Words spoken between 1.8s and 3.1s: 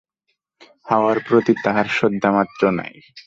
শ্রদ্ধামাত্র নাই।